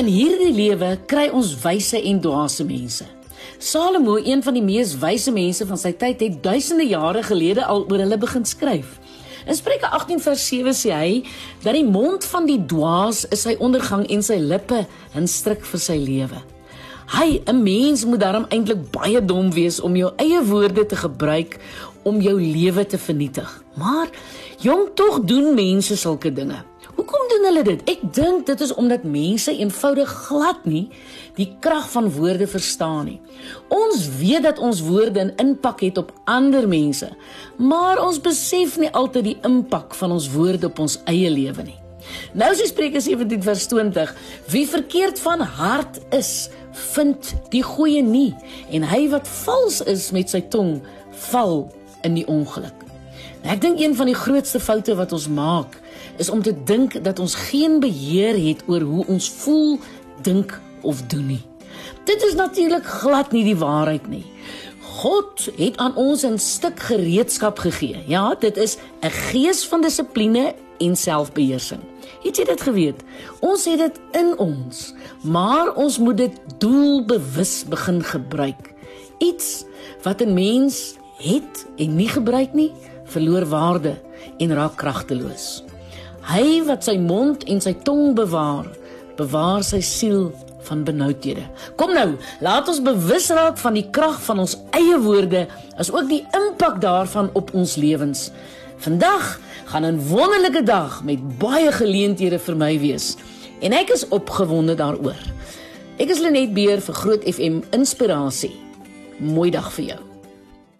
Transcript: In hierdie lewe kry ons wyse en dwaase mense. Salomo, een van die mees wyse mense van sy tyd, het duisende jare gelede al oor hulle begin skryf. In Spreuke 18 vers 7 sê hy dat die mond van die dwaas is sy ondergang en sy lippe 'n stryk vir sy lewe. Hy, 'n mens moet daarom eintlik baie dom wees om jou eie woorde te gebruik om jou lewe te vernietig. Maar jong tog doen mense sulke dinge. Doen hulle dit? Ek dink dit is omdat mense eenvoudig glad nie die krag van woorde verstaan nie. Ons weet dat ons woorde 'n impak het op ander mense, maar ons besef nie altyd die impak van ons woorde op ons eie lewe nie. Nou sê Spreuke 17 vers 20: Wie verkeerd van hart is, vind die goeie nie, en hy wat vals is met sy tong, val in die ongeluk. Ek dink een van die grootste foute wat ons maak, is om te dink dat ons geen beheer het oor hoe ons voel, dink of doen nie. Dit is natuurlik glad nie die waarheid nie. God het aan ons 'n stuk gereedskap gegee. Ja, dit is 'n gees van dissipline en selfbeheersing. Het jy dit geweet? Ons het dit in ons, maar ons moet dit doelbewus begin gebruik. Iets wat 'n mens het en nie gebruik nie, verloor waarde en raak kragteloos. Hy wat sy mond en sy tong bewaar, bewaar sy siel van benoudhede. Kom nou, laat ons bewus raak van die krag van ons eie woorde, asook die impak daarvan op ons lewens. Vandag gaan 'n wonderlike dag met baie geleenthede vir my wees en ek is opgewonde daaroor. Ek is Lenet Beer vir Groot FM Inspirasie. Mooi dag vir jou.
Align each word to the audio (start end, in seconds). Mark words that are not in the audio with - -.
In 0.00 0.06
hierdie 0.08 0.54
lewe 0.56 0.94
kry 1.04 1.26
ons 1.36 1.50
wyse 1.60 1.98
en 2.08 2.20
dwaase 2.24 2.64
mense. 2.64 3.04
Salomo, 3.60 4.14
een 4.16 4.40
van 4.40 4.56
die 4.56 4.62
mees 4.64 4.94
wyse 4.96 5.28
mense 5.28 5.66
van 5.68 5.76
sy 5.76 5.90
tyd, 5.92 6.22
het 6.24 6.38
duisende 6.40 6.86
jare 6.88 7.20
gelede 7.26 7.66
al 7.68 7.84
oor 7.84 8.00
hulle 8.00 8.16
begin 8.22 8.46
skryf. 8.48 8.94
In 9.44 9.58
Spreuke 9.58 9.90
18 9.98 10.22
vers 10.24 10.46
7 10.48 10.72
sê 10.78 10.94
hy 10.96 11.10
dat 11.66 11.76
die 11.76 11.84
mond 11.84 12.24
van 12.32 12.48
die 12.48 12.56
dwaas 12.72 13.26
is 13.28 13.44
sy 13.44 13.58
ondergang 13.60 14.06
en 14.08 14.24
sy 14.24 14.38
lippe 14.40 14.86
'n 15.12 15.28
stryk 15.28 15.68
vir 15.68 15.80
sy 15.80 15.98
lewe. 16.00 16.40
Hy, 17.12 17.42
'n 17.44 17.62
mens 17.62 18.06
moet 18.08 18.24
daarom 18.24 18.48
eintlik 18.48 18.80
baie 18.96 19.20
dom 19.20 19.52
wees 19.52 19.80
om 19.80 19.96
jou 19.96 20.12
eie 20.16 20.40
woorde 20.40 20.86
te 20.86 20.96
gebruik 20.96 21.60
om 22.04 22.22
jou 22.22 22.40
lewe 22.40 22.86
te 22.86 22.96
vernietig. 22.96 23.64
Maar 23.76 24.08
jong 24.64 24.94
tog 24.94 25.20
doen 25.24 25.54
mense 25.54 25.96
sulke 25.96 26.32
dinge. 26.32 26.64
Doen 27.40 27.48
hulle 27.48 27.62
dit? 27.64 27.82
Ek 27.88 28.00
dink 28.12 28.42
dit 28.50 28.60
is 28.60 28.72
omdat 28.76 29.04
mense 29.08 29.52
eenvoudig 29.56 30.10
glad 30.26 30.66
nie 30.68 30.90
die 31.38 31.46
krag 31.64 31.86
van 31.88 32.10
woorde 32.12 32.44
verstaan 32.44 33.06
nie. 33.08 33.14
Ons 33.72 34.02
weet 34.18 34.44
dat 34.44 34.58
ons 34.60 34.82
woorde 34.84 35.24
'n 35.24 35.32
impak 35.40 35.80
het 35.80 35.96
op 35.96 36.12
ander 36.24 36.68
mense, 36.68 37.08
maar 37.56 37.96
ons 38.04 38.20
besef 38.20 38.76
nie 38.78 38.92
altyd 38.92 39.24
die 39.24 39.38
impak 39.42 39.94
van 39.94 40.12
ons 40.12 40.28
woorde 40.30 40.66
op 40.66 40.78
ons 40.78 40.98
eie 41.04 41.30
lewe 41.30 41.62
nie. 41.62 41.80
Nou 42.34 42.52
sê 42.54 42.66
Spreuke 42.66 43.00
17 43.00 43.42
vers 43.42 43.66
20: 43.66 44.14
Wie 44.46 44.68
verkeerd 44.68 45.18
van 45.20 45.40
hart 45.40 45.98
is, 46.10 46.50
vind 46.72 47.34
die 47.48 47.62
goeie 47.62 48.02
nie, 48.02 48.34
en 48.70 48.82
hy 48.82 49.08
wat 49.08 49.28
vals 49.28 49.80
is 49.80 50.10
met 50.10 50.28
sy 50.28 50.40
tong, 50.40 50.82
val 51.10 51.72
in 52.02 52.14
die 52.14 52.26
ongeluk. 52.26 52.84
Ek 53.42 53.60
dink 53.60 53.80
een 53.80 53.96
van 53.96 54.06
die 54.06 54.14
grootste 54.14 54.60
foute 54.60 54.94
wat 54.94 55.12
ons 55.12 55.28
maak, 55.28 55.80
is 56.16 56.30
om 56.30 56.42
te 56.42 56.54
dink 56.64 57.04
dat 57.04 57.18
ons 57.18 57.34
geen 57.34 57.80
beheer 57.80 58.36
het 58.36 58.62
oor 58.68 58.80
hoe 58.80 59.06
ons 59.06 59.30
voel, 59.30 59.78
dink 60.22 60.60
of 60.82 61.02
doen 61.02 61.26
nie. 61.26 61.42
Dit 62.04 62.22
is 62.22 62.34
natuurlik 62.34 62.84
glad 62.84 63.32
nie 63.32 63.44
die 63.44 63.56
waarheid 63.56 64.08
nie. 64.08 64.24
God 65.00 65.48
het 65.56 65.76
aan 65.76 65.96
ons 65.96 66.24
'n 66.24 66.38
stuk 66.38 66.80
gereedskap 66.80 67.58
gegee. 67.58 68.04
Ja, 68.06 68.34
dit 68.34 68.56
is 68.56 68.76
'n 69.00 69.10
gees 69.10 69.64
van 69.66 69.80
dissipline 69.80 70.54
en 70.78 70.96
selfbeheersing. 70.96 71.80
Het 72.22 72.36
jy 72.36 72.44
dit 72.44 72.60
geweet? 72.60 73.02
Ons 73.40 73.64
het 73.64 73.78
dit 73.78 74.00
in 74.12 74.38
ons, 74.38 74.94
maar 75.22 75.74
ons 75.74 75.98
moet 75.98 76.16
dit 76.16 76.40
doelbewus 76.58 77.64
begin 77.68 78.02
gebruik. 78.04 78.74
Iets 79.18 79.64
wat 80.02 80.20
'n 80.20 80.34
mens 80.34 80.94
het 81.16 81.66
en 81.76 81.96
nie 81.96 82.08
gebruik 82.08 82.52
nie, 82.52 82.72
verloor 83.04 83.46
waarde 83.48 83.96
en 84.38 84.54
raak 84.54 84.76
kragteloos. 84.76 85.62
Hy 86.30 86.62
wat 86.68 86.84
sy 86.84 86.98
mond 86.98 87.44
en 87.48 87.60
sy 87.60 87.72
tong 87.86 88.14
bewaar, 88.14 88.68
bewaar 89.16 89.64
sy 89.64 89.80
siel 89.80 90.30
van 90.68 90.84
benoudhede. 90.84 91.46
Kom 91.80 91.94
nou, 91.96 92.14
laat 92.44 92.68
ons 92.68 92.82
bewus 92.84 93.30
raak 93.34 93.58
van 93.58 93.78
die 93.78 93.86
krag 93.90 94.20
van 94.26 94.42
ons 94.44 94.58
eie 94.76 94.98
woorde, 95.00 95.46
asook 95.80 96.08
die 96.10 96.22
impak 96.36 96.80
daarvan 96.84 97.30
op 97.38 97.54
ons 97.56 97.76
lewens. 97.80 98.28
Vandag 98.80 99.38
gaan 99.72 99.84
'n 99.84 100.00
wonderlike 100.08 100.62
dag 100.62 101.02
met 101.04 101.38
baie 101.38 101.72
geleenthede 101.72 102.38
vir 102.38 102.56
my 102.56 102.78
wees 102.78 103.16
en 103.60 103.72
ek 103.72 103.90
is 103.90 104.08
opgewonde 104.08 104.74
daaroor. 104.74 105.20
Ek 105.98 106.08
is 106.08 106.20
Lenet 106.20 106.54
Beer 106.54 106.80
vir 106.80 106.94
Groot 106.94 107.24
FM 107.24 107.60
Inspirasie. 107.70 108.56
Mooi 109.18 109.50
dag 109.50 109.72
vir 109.72 109.84
jou. 109.84 110.09